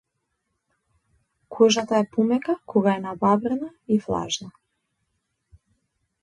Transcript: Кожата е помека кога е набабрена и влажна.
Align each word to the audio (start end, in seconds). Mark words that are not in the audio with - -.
Кожата 1.57 1.99
е 2.03 2.07
помека 2.17 2.55
кога 2.73 2.95
е 2.95 3.03
набабрена 3.05 3.69
и 3.97 3.99
влажна. 4.07 4.51